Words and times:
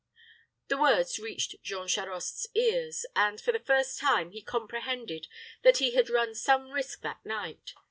The 0.67 0.79
words 0.79 1.19
reached 1.19 1.61
Jean 1.61 1.87
Charost's 1.87 2.47
ears, 2.55 3.05
and, 3.15 3.39
for 3.39 3.51
the 3.51 3.59
first 3.59 3.99
time, 3.99 4.31
he 4.31 4.41
comprehended 4.41 5.27
that 5.61 5.77
he 5.77 5.91
had 5.91 6.09
run 6.09 6.33
some 6.33 6.71
risk 6.71 7.01
that 7.03 7.23
night. 7.23 7.75